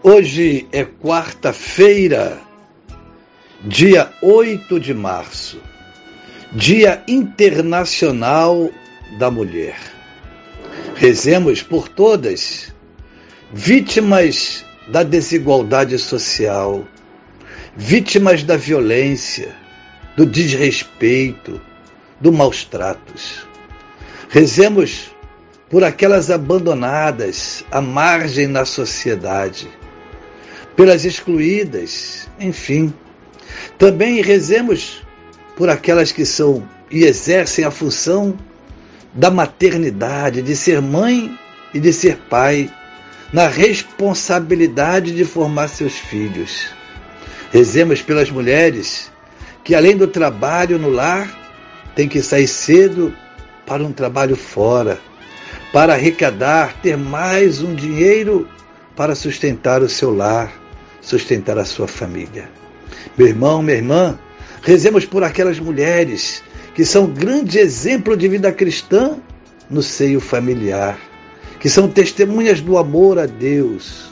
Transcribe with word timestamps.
Hoje 0.00 0.68
é 0.70 0.84
quarta-feira, 0.84 2.38
dia 3.64 4.12
8 4.22 4.78
de 4.78 4.94
março, 4.94 5.60
Dia 6.52 7.02
Internacional 7.08 8.70
da 9.18 9.28
Mulher. 9.28 9.76
Rezemos 10.94 11.62
por 11.64 11.88
todas, 11.88 12.72
vítimas 13.52 14.64
da 14.86 15.02
desigualdade 15.02 15.98
social, 15.98 16.86
vítimas 17.76 18.44
da 18.44 18.56
violência, 18.56 19.52
do 20.16 20.24
desrespeito, 20.24 21.60
do 22.20 22.32
maus 22.32 22.62
tratos. 22.64 23.48
Rezemos 24.28 25.10
por 25.68 25.82
aquelas 25.82 26.30
abandonadas 26.30 27.64
à 27.68 27.80
margem 27.80 28.46
na 28.46 28.64
sociedade 28.64 29.68
pelas 30.78 31.04
excluídas, 31.04 32.28
enfim. 32.38 32.94
Também 33.76 34.22
rezemos 34.22 35.02
por 35.56 35.68
aquelas 35.68 36.12
que 36.12 36.24
são 36.24 36.68
e 36.88 37.02
exercem 37.02 37.64
a 37.64 37.70
função 37.72 38.38
da 39.12 39.28
maternidade, 39.28 40.40
de 40.40 40.54
ser 40.54 40.80
mãe 40.80 41.36
e 41.74 41.80
de 41.80 41.92
ser 41.92 42.16
pai, 42.30 42.70
na 43.32 43.48
responsabilidade 43.48 45.12
de 45.16 45.24
formar 45.24 45.66
seus 45.66 45.94
filhos. 45.94 46.68
Rezemos 47.50 48.00
pelas 48.00 48.30
mulheres 48.30 49.10
que, 49.64 49.74
além 49.74 49.96
do 49.96 50.06
trabalho 50.06 50.78
no 50.78 50.90
lar, 50.90 51.28
têm 51.96 52.08
que 52.08 52.22
sair 52.22 52.46
cedo 52.46 53.12
para 53.66 53.82
um 53.82 53.90
trabalho 53.90 54.36
fora, 54.36 55.00
para 55.72 55.94
arrecadar, 55.94 56.80
ter 56.80 56.96
mais 56.96 57.60
um 57.60 57.74
dinheiro 57.74 58.48
para 58.94 59.16
sustentar 59.16 59.82
o 59.82 59.88
seu 59.88 60.14
lar 60.14 60.67
sustentar 61.00 61.58
a 61.58 61.64
sua 61.64 61.86
família. 61.88 62.50
Meu 63.16 63.26
irmão, 63.26 63.62
minha 63.62 63.76
irmã, 63.76 64.18
rezemos 64.62 65.04
por 65.04 65.22
aquelas 65.22 65.58
mulheres 65.58 66.42
que 66.74 66.84
são 66.84 67.06
grande 67.06 67.58
exemplo 67.58 68.16
de 68.16 68.28
vida 68.28 68.52
cristã 68.52 69.16
no 69.68 69.82
seio 69.82 70.20
familiar, 70.20 70.98
que 71.58 71.68
são 71.68 71.88
testemunhas 71.88 72.60
do 72.60 72.78
amor 72.78 73.18
a 73.18 73.26
Deus. 73.26 74.10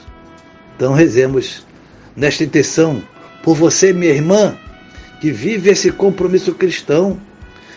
Então 0.74 0.92
rezemos 0.92 1.64
nesta 2.16 2.44
intenção 2.44 3.02
por 3.42 3.54
você, 3.54 3.92
minha 3.92 4.12
irmã, 4.12 4.56
que 5.20 5.30
vive 5.30 5.70
esse 5.70 5.92
compromisso 5.92 6.54
cristão 6.54 7.20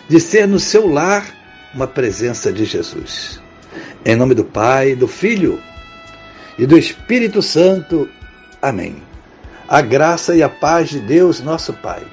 de 0.08 0.20
ser 0.20 0.48
no 0.48 0.60
seu 0.60 0.88
lar 0.88 1.26
uma 1.74 1.88
presença 1.88 2.52
de 2.52 2.66
Jesus. 2.66 3.40
Em 4.04 4.16
nome 4.16 4.34
do 4.34 4.44
Pai, 4.44 4.96
do 4.96 5.08
Filho 5.08 5.60
e 6.58 6.66
do 6.66 6.78
Espírito 6.78 7.42
Santo. 7.42 8.10
Amém. 8.62 9.02
A 9.68 9.82
graça 9.82 10.36
e 10.36 10.44
a 10.44 10.50
paz 10.50 10.90
de 10.90 11.00
Deus, 11.00 11.40
nosso 11.40 11.74
Pai, 11.74 12.04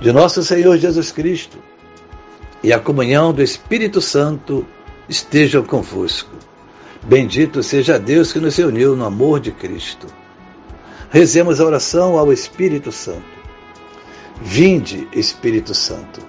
de 0.00 0.12
nosso 0.12 0.42
Senhor 0.42 0.76
Jesus 0.78 1.12
Cristo 1.12 1.58
e 2.62 2.72
a 2.72 2.80
comunhão 2.80 3.32
do 3.32 3.42
Espírito 3.42 4.00
Santo 4.00 4.66
estejam 5.08 5.62
convosco. 5.62 6.34
Bendito 7.04 7.62
seja 7.62 7.98
Deus 7.98 8.32
que 8.32 8.40
nos 8.40 8.56
reuniu 8.56 8.96
no 8.96 9.04
amor 9.04 9.38
de 9.38 9.52
Cristo. 9.52 10.06
Rezemos 11.10 11.60
a 11.60 11.64
oração 11.64 12.18
ao 12.18 12.32
Espírito 12.32 12.90
Santo. 12.90 13.22
Vinde, 14.42 15.06
Espírito 15.12 15.74
Santo. 15.74 16.20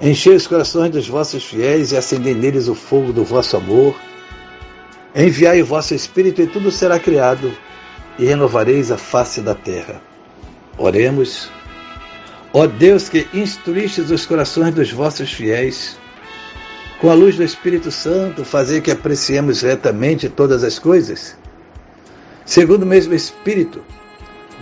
Enchei 0.00 0.36
os 0.36 0.46
corações 0.46 0.90
dos 0.90 1.08
vossos 1.08 1.44
fiéis 1.44 1.90
e 1.90 1.96
acendei 1.96 2.34
neles 2.34 2.68
o 2.68 2.74
fogo 2.74 3.12
do 3.12 3.24
vosso 3.24 3.56
amor. 3.56 3.96
Enviai 5.14 5.60
o 5.62 5.66
vosso 5.66 5.94
Espírito 5.94 6.40
e 6.40 6.46
tudo 6.46 6.70
será 6.70 7.00
criado 7.00 7.52
e 8.18 8.24
renovareis 8.24 8.90
a 8.90 8.98
face 8.98 9.40
da 9.40 9.54
terra. 9.54 10.00
Oremos. 10.78 11.50
Ó 12.52 12.66
Deus 12.66 13.08
que 13.08 13.26
instruístes 13.34 14.10
os 14.10 14.24
corações 14.24 14.74
dos 14.74 14.90
vossos 14.90 15.32
fiéis, 15.32 15.98
com 17.00 17.10
a 17.10 17.14
luz 17.14 17.36
do 17.36 17.44
Espírito 17.44 17.90
Santo, 17.90 18.44
fazer 18.44 18.80
que 18.80 18.90
apreciemos 18.90 19.60
retamente 19.60 20.28
todas 20.28 20.64
as 20.64 20.78
coisas, 20.78 21.36
segundo 22.44 22.84
o 22.84 22.86
mesmo 22.86 23.12
Espírito, 23.12 23.82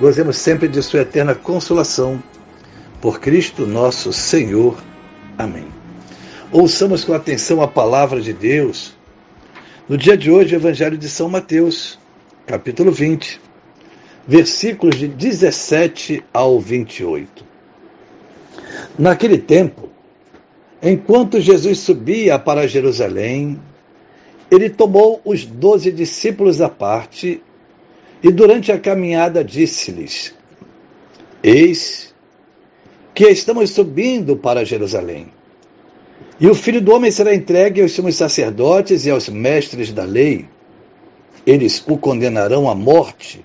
gozemos 0.00 0.36
sempre 0.36 0.66
de 0.66 0.82
Sua 0.82 1.00
eterna 1.00 1.34
consolação. 1.34 2.22
Por 3.00 3.20
Cristo 3.20 3.66
nosso 3.66 4.12
Senhor. 4.14 4.82
Amém. 5.36 5.66
Ouçamos 6.50 7.04
com 7.04 7.12
atenção 7.12 7.60
a 7.60 7.68
palavra 7.68 8.20
de 8.20 8.32
Deus. 8.32 8.94
No 9.86 9.98
dia 9.98 10.16
de 10.16 10.30
hoje, 10.30 10.54
o 10.54 10.58
Evangelho 10.58 10.96
de 10.96 11.08
São 11.08 11.28
Mateus, 11.28 11.98
capítulo 12.46 12.90
20, 12.90 13.40
versículos 14.26 14.96
de 14.96 15.08
17 15.08 16.24
ao 16.32 16.58
28. 16.58 17.44
Naquele 18.98 19.38
tempo, 19.38 19.88
enquanto 20.82 21.40
Jesus 21.40 21.78
subia 21.78 22.38
para 22.38 22.66
Jerusalém, 22.66 23.60
ele 24.50 24.70
tomou 24.70 25.20
os 25.24 25.44
doze 25.44 25.90
discípulos 25.90 26.60
à 26.60 26.68
parte 26.68 27.42
e, 28.22 28.30
durante 28.30 28.70
a 28.72 28.78
caminhada, 28.78 29.44
disse-lhes: 29.44 30.34
Eis 31.42 32.14
que 33.14 33.28
estamos 33.28 33.70
subindo 33.70 34.36
para 34.36 34.64
Jerusalém. 34.64 35.28
E 36.40 36.48
o 36.48 36.54
filho 36.54 36.80
do 36.80 36.92
homem 36.92 37.10
será 37.10 37.34
entregue 37.34 37.80
aos 37.80 37.92
sumos 37.92 38.16
sacerdotes 38.16 39.06
e 39.06 39.10
aos 39.10 39.28
mestres 39.28 39.92
da 39.92 40.04
lei 40.04 40.48
eles 41.46 41.82
o 41.86 41.98
condenarão 41.98 42.68
à 42.68 42.74
morte 42.74 43.44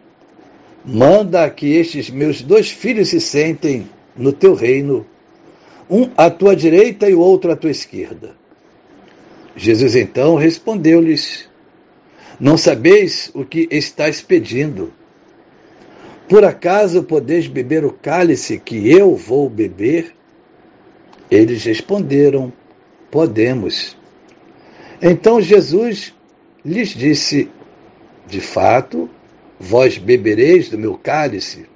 Manda 0.83 1.49
que 1.49 1.75
estes 1.75 2.09
meus 2.09 2.41
dois 2.41 2.71
filhos 2.71 3.09
se 3.09 3.21
sentem 3.21 3.87
no 4.15 4.33
teu 4.33 4.53
reino, 4.53 5.05
um 5.89 6.09
à 6.17 6.29
tua 6.29 6.55
direita 6.55 7.09
e 7.09 7.13
o 7.13 7.19
outro 7.19 7.51
à 7.51 7.55
tua 7.55 7.69
esquerda. 7.69 8.35
Jesus 9.55 9.95
então 9.95 10.35
respondeu-lhes: 10.35 11.49
Não 12.39 12.57
sabeis 12.57 13.29
o 13.33 13.45
que 13.45 13.67
estáis 13.69 14.21
pedindo. 14.21 14.91
Por 16.27 16.45
acaso 16.45 17.03
podeis 17.03 17.47
beber 17.47 17.83
o 17.83 17.91
cálice 17.91 18.57
que 18.57 18.89
eu 18.89 19.15
vou 19.15 19.49
beber? 19.49 20.15
Eles 21.29 21.63
responderam: 21.63 22.51
Podemos. 23.11 23.97
Então 25.01 25.41
Jesus 25.41 26.13
lhes 26.65 26.89
disse: 26.89 27.49
de 28.27 28.39
fato, 28.39 29.09
vós 29.61 29.95
bebereis 29.95 30.69
do 30.69 30.77
meu 30.77 30.97
cálice, 30.97 31.67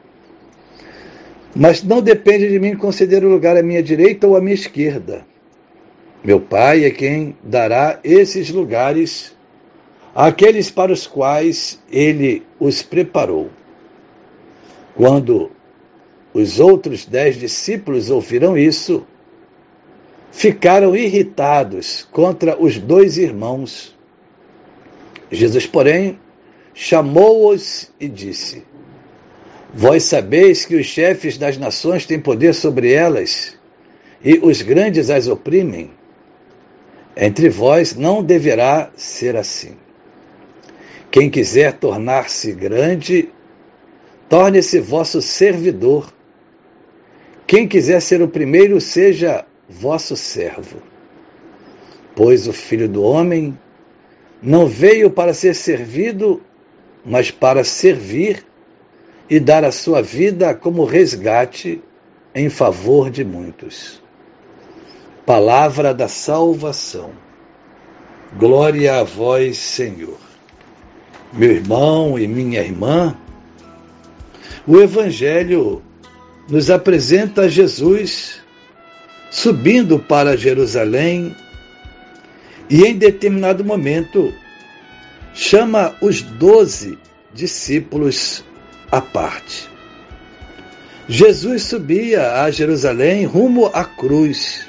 mas 1.55 1.83
não 1.83 2.01
depende 2.01 2.49
de 2.49 2.59
mim 2.59 2.75
conceder 2.75 3.23
o 3.23 3.29
lugar 3.29 3.55
à 3.55 3.61
minha 3.61 3.83
direita 3.83 4.27
ou 4.27 4.35
à 4.35 4.41
minha 4.41 4.55
esquerda. 4.55 5.23
Meu 6.23 6.41
Pai 6.41 6.83
é 6.83 6.89
quem 6.89 7.37
dará 7.43 7.99
esses 8.03 8.49
lugares 8.49 9.35
àqueles 10.15 10.71
para 10.71 10.91
os 10.91 11.05
quais 11.05 11.79
ele 11.89 12.41
os 12.59 12.81
preparou. 12.81 13.51
Quando 14.95 15.51
os 16.33 16.59
outros 16.59 17.05
dez 17.05 17.37
discípulos 17.37 18.09
ouviram 18.09 18.57
isso, 18.57 19.05
ficaram 20.31 20.95
irritados 20.95 22.07
contra 22.11 22.59
os 22.59 22.79
dois 22.79 23.19
irmãos. 23.19 23.95
Jesus, 25.31 25.67
porém, 25.67 26.19
chamou-os 26.75 27.89
e 27.99 28.07
disse: 28.07 28.63
Vós 29.73 30.03
sabeis 30.03 30.65
que 30.65 30.75
os 30.75 30.85
chefes 30.85 31.37
das 31.37 31.57
nações 31.57 32.05
têm 32.05 32.19
poder 32.19 32.53
sobre 32.53 32.91
elas, 32.91 33.57
e 34.23 34.37
os 34.43 34.61
grandes 34.61 35.09
as 35.09 35.27
oprimem. 35.27 35.89
Entre 37.17 37.47
vós 37.47 37.95
não 37.95 38.21
deverá 38.21 38.91
ser 38.95 39.37
assim. 39.37 39.77
Quem 41.09 41.29
quiser 41.29 41.71
tornar-se 41.73 42.51
grande, 42.51 43.29
torne-se 44.27 44.81
vosso 44.81 45.21
servidor. 45.21 46.13
Quem 47.47 47.69
quiser 47.69 48.01
ser 48.01 48.21
o 48.21 48.27
primeiro, 48.27 48.81
seja 48.81 49.45
vosso 49.69 50.17
servo. 50.17 50.81
Pois 52.13 52.47
o 52.47 52.53
Filho 52.53 52.89
do 52.89 53.01
Homem 53.01 53.57
não 54.41 54.67
veio 54.67 55.09
para 55.09 55.33
ser 55.33 55.55
servido, 55.55 56.41
mas 57.05 57.29
para 57.29 57.63
servir 57.63 58.45
e 59.29 59.39
dar 59.39 59.63
a 59.63 59.71
sua 59.71 60.01
vida 60.01 60.53
como 60.53 60.85
resgate 60.85 61.81
em 62.33 62.49
favor 62.49 63.09
de 63.09 63.23
muitos. 63.23 64.01
Palavra 65.25 65.93
da 65.93 66.07
salvação. 66.07 67.11
Glória 68.37 68.99
a 68.99 69.03
vós, 69.03 69.57
Senhor. 69.57 70.17
Meu 71.31 71.51
irmão 71.51 72.17
e 72.17 72.27
minha 72.27 72.61
irmã, 72.61 73.15
o 74.67 74.79
Evangelho 74.79 75.81
nos 76.49 76.69
apresenta 76.69 77.49
Jesus 77.49 78.41
subindo 79.29 79.99
para 79.99 80.37
Jerusalém 80.37 81.35
e, 82.69 82.83
em 82.83 82.97
determinado 82.97 83.65
momento, 83.65 84.33
chama 85.35 85.93
os 86.01 86.21
doze 86.21 86.97
discípulos 87.33 88.41
à 88.89 89.01
parte. 89.01 89.69
Jesus 91.09 91.63
subia 91.63 92.41
a 92.41 92.49
Jerusalém 92.49 93.25
rumo 93.25 93.69
à 93.73 93.83
cruz 93.83 94.65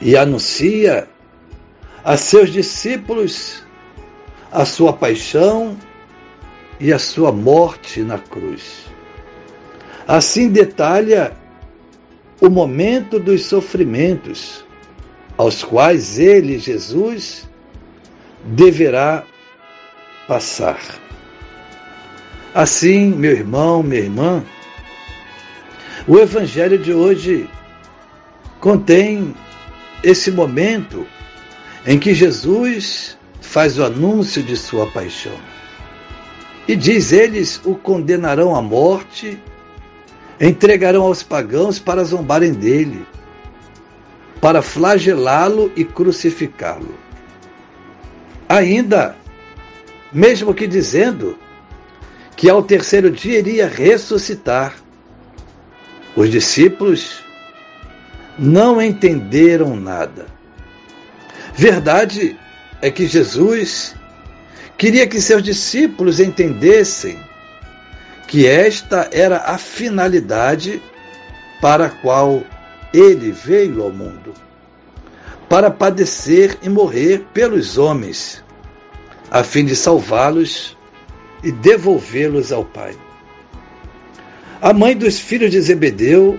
e 0.00 0.16
anuncia 0.16 1.08
a 2.04 2.16
seus 2.16 2.50
discípulos 2.50 3.64
a 4.50 4.64
sua 4.64 4.92
paixão 4.92 5.76
e 6.78 6.92
a 6.92 6.98
sua 6.98 7.32
morte 7.32 8.00
na 8.00 8.18
cruz. 8.18 8.86
Assim 10.06 10.48
detalha 10.50 11.32
o 12.40 12.48
momento 12.48 13.18
dos 13.18 13.44
sofrimentos 13.46 14.64
aos 15.36 15.64
quais 15.64 16.18
ele, 16.18 16.58
Jesus, 16.58 17.48
deverá 18.44 19.24
passar. 20.26 20.80
Assim, 22.54 23.10
meu 23.10 23.32
irmão, 23.32 23.82
minha 23.82 24.02
irmã, 24.02 24.44
o 26.06 26.18
Evangelho 26.18 26.78
de 26.78 26.92
hoje 26.92 27.48
contém 28.60 29.34
esse 30.02 30.30
momento 30.30 31.06
em 31.86 31.98
que 31.98 32.14
Jesus 32.14 33.16
faz 33.40 33.78
o 33.78 33.84
anúncio 33.84 34.42
de 34.42 34.56
sua 34.56 34.86
paixão. 34.86 35.36
E 36.66 36.76
diz: 36.76 37.12
Eles 37.12 37.60
o 37.64 37.74
condenarão 37.74 38.54
à 38.54 38.62
morte, 38.62 39.38
entregarão 40.40 41.02
aos 41.02 41.22
pagãos 41.22 41.78
para 41.78 42.04
zombarem 42.04 42.52
dele, 42.52 43.06
para 44.40 44.62
flagelá-lo 44.62 45.72
e 45.76 45.84
crucificá-lo. 45.84 46.94
Ainda, 48.48 49.16
mesmo 50.12 50.54
que 50.54 50.66
dizendo 50.66 51.38
que 52.36 52.48
ao 52.50 52.62
terceiro 52.62 53.10
dia 53.10 53.38
iria 53.38 53.66
ressuscitar, 53.66 54.74
os 56.14 56.30
discípulos 56.30 57.22
não 58.38 58.80
entenderam 58.80 59.76
nada. 59.76 60.26
Verdade 61.54 62.38
é 62.80 62.90
que 62.90 63.06
Jesus 63.06 63.94
queria 64.76 65.06
que 65.06 65.20
seus 65.20 65.42
discípulos 65.42 66.20
entendessem 66.20 67.18
que 68.26 68.46
esta 68.46 69.08
era 69.12 69.38
a 69.38 69.58
finalidade 69.58 70.82
para 71.60 71.86
a 71.86 71.90
qual 71.90 72.42
ele 72.92 73.30
veio 73.30 73.82
ao 73.82 73.90
mundo 73.90 74.34
para 75.52 75.70
padecer 75.70 76.56
e 76.62 76.68
morrer 76.70 77.26
pelos 77.34 77.76
homens, 77.76 78.41
a 79.32 79.42
fim 79.42 79.64
de 79.64 79.74
salvá-los 79.74 80.76
e 81.42 81.50
devolvê-los 81.50 82.52
ao 82.52 82.66
Pai. 82.66 82.94
A 84.60 84.74
mãe 84.74 84.94
dos 84.94 85.18
filhos 85.18 85.50
de 85.50 85.58
Zebedeu 85.58 86.38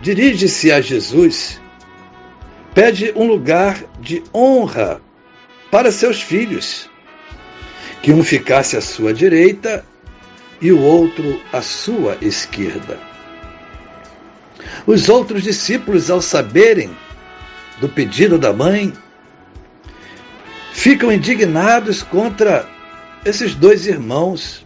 dirige-se 0.00 0.72
a 0.72 0.80
Jesus, 0.80 1.60
pede 2.74 3.12
um 3.14 3.26
lugar 3.26 3.84
de 4.00 4.24
honra 4.34 5.02
para 5.70 5.92
seus 5.92 6.22
filhos, 6.22 6.88
que 8.00 8.10
um 8.10 8.24
ficasse 8.24 8.74
à 8.74 8.80
sua 8.80 9.12
direita 9.12 9.84
e 10.62 10.72
o 10.72 10.80
outro 10.80 11.38
à 11.52 11.60
sua 11.60 12.16
esquerda. 12.22 12.98
Os 14.86 15.10
outros 15.10 15.42
discípulos, 15.42 16.10
ao 16.10 16.22
saberem 16.22 16.90
do 17.82 17.88
pedido 17.88 18.38
da 18.38 18.50
mãe, 18.50 18.94
ficam 20.78 21.10
indignados 21.10 22.04
contra 22.04 22.68
esses 23.24 23.52
dois 23.52 23.84
irmãos. 23.88 24.64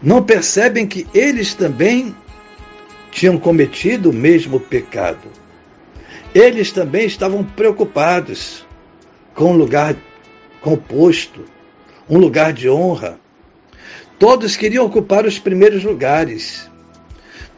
Não 0.00 0.22
percebem 0.22 0.86
que 0.86 1.04
eles 1.12 1.52
também 1.52 2.14
tinham 3.10 3.36
cometido 3.36 4.10
o 4.10 4.12
mesmo 4.12 4.60
pecado. 4.60 5.28
Eles 6.32 6.70
também 6.70 7.06
estavam 7.06 7.42
preocupados 7.42 8.64
com 9.34 9.52
um 9.52 9.56
lugar 9.56 9.96
composto, 10.60 11.44
um 12.08 12.16
lugar 12.16 12.52
de 12.52 12.70
honra. 12.70 13.18
Todos 14.16 14.56
queriam 14.56 14.86
ocupar 14.86 15.26
os 15.26 15.40
primeiros 15.40 15.82
lugares. 15.82 16.70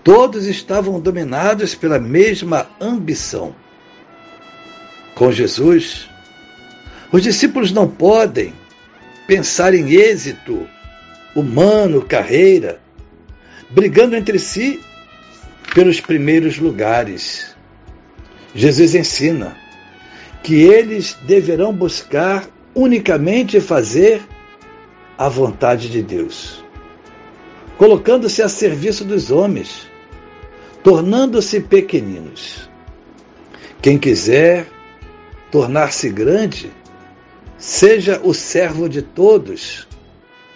Todos 0.03 0.47
estavam 0.47 0.99
dominados 0.99 1.75
pela 1.75 1.99
mesma 1.99 2.67
ambição. 2.81 3.55
Com 5.15 5.31
Jesus, 5.31 6.09
os 7.13 7.23
discípulos 7.23 7.73
não 7.73 7.89
podem 7.89 8.53
pensar 9.27 9.75
em 9.75 9.93
êxito 9.93 10.67
humano, 11.35 12.03
carreira, 12.03 12.81
brigando 13.71 14.17
entre 14.17 14.39
si 14.39 14.81
pelos 15.75 16.01
primeiros 16.01 16.59
lugares. 16.59 17.55
Jesus 18.55 18.95
ensina 18.95 19.57
que 20.43 20.63
eles 20.63 21.17
deverão 21.23 21.73
buscar 21.73 22.49
unicamente 22.75 23.61
fazer 23.61 24.23
a 25.19 25.29
vontade 25.29 25.91
de 25.91 26.03
Deus, 26.03 26.65
colocando-se 27.77 28.43
a 28.43 28.49
serviço 28.49 29.05
dos 29.05 29.31
homens, 29.31 29.87
tornando-se 30.83 31.61
pequeninos. 31.61 32.69
Quem 33.83 33.99
quiser 33.99 34.67
tornar-se 35.51 36.09
grande, 36.09 36.71
seja 37.59 38.21
o 38.23 38.35
servo 38.35 38.89
de 38.89 39.03
todos, 39.03 39.87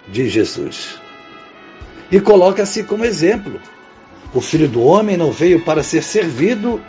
diz 0.07 0.31
Jesus. 0.31 0.99
E 2.11 2.19
coloca-se 2.19 2.83
como 2.83 3.05
exemplo 3.05 3.59
o 4.33 4.39
filho 4.39 4.67
do 4.67 4.81
homem 4.81 5.17
não 5.17 5.31
veio 5.31 5.61
para 5.61 5.83
ser 5.83 6.01
servido, 6.03 6.81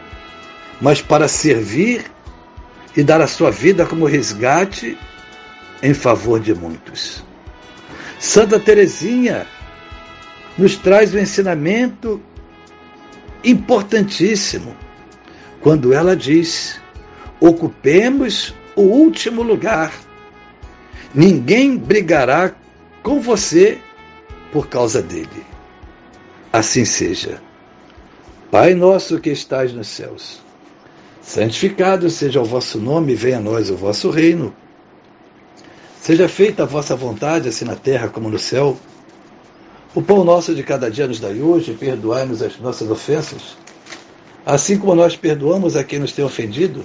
mas 0.80 1.02
para 1.02 1.26
servir 1.26 2.04
e 2.96 3.02
dar 3.02 3.20
a 3.20 3.26
sua 3.26 3.50
vida 3.50 3.84
como 3.84 4.06
resgate 4.06 4.96
em 5.82 5.92
favor 5.92 6.38
de 6.38 6.54
muitos. 6.54 7.24
Santa 8.18 8.60
Teresinha 8.60 9.46
nos 10.56 10.76
traz 10.76 11.12
um 11.12 11.18
ensinamento 11.18 12.22
importantíssimo 13.42 14.76
quando 15.60 15.92
ela 15.92 16.14
diz: 16.14 16.80
ocupemos 17.40 18.54
o 18.76 18.82
último 18.82 19.42
lugar. 19.42 19.92
Ninguém 21.14 21.76
brigará 21.76 22.54
com 23.02 23.20
você 23.20 23.78
por 24.50 24.68
causa 24.68 25.02
dele. 25.02 25.44
Assim 26.52 26.84
seja. 26.84 27.40
Pai 28.50 28.74
nosso 28.74 29.18
que 29.18 29.30
estais 29.30 29.72
nos 29.72 29.88
céus, 29.88 30.42
santificado 31.22 32.10
seja 32.10 32.40
o 32.40 32.44
vosso 32.44 32.78
nome, 32.78 33.14
venha 33.14 33.38
a 33.38 33.40
nós 33.40 33.70
o 33.70 33.76
vosso 33.76 34.10
reino. 34.10 34.54
Seja 35.98 36.28
feita 36.28 36.64
a 36.64 36.66
vossa 36.66 36.94
vontade, 36.94 37.48
assim 37.48 37.64
na 37.64 37.76
terra 37.76 38.08
como 38.08 38.28
no 38.28 38.38
céu. 38.38 38.76
O 39.94 40.02
pão 40.02 40.24
nosso 40.24 40.54
de 40.54 40.62
cada 40.62 40.90
dia 40.90 41.06
nos 41.06 41.20
dai 41.20 41.40
hoje, 41.40 41.72
perdoai-nos 41.72 42.42
as 42.42 42.58
nossas 42.58 42.90
ofensas, 42.90 43.56
assim 44.44 44.76
como 44.78 44.94
nós 44.94 45.16
perdoamos 45.16 45.76
a 45.76 45.84
quem 45.84 45.98
nos 45.98 46.12
tem 46.12 46.24
ofendido. 46.24 46.84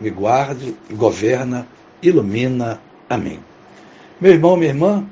me 0.00 0.10
guarde, 0.10 0.74
governa, 0.92 1.66
ilumina. 2.02 2.80
Amém. 3.08 3.40
Meu 4.20 4.32
irmão, 4.32 4.56
minha 4.56 4.70
irmã, 4.70 5.06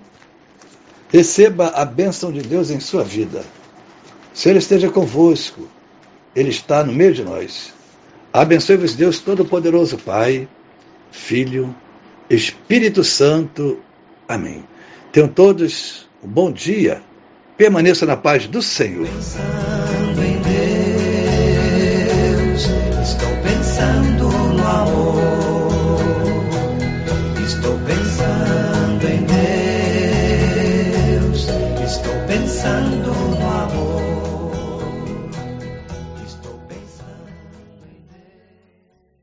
receba 1.11 1.68
a 1.68 1.85
bênção 1.85 2.33
de 2.33 2.40
Deus 2.42 2.71
em 2.71 2.80
sua 2.80 3.04
vida. 3.04 3.45
Se 4.33 4.49
Ele 4.49 4.59
esteja 4.59 4.90
convosco, 4.90 5.68
Ele 6.35 6.50
está 6.50 6.85
no 6.85 6.92
meio 6.92 7.12
de 7.12 7.25
nós. 7.25 7.75
Abençoe-vos, 8.33 8.95
Deus 8.95 9.18
Todo-Poderoso, 9.18 9.99
Pai, 9.99 10.49
Filho, 11.11 11.75
Espírito 12.28 13.02
Santo. 13.02 13.80
Amém. 14.28 14.64
Tenham 15.11 15.28
todos 15.28 16.09
um 16.23 16.28
bom 16.28 16.52
dia. 16.52 17.02
Permaneça 17.57 18.07
na 18.07 18.16
paz 18.16 18.47
do 18.47 18.62
Senhor. 18.62 19.09
Pensando 32.68 33.27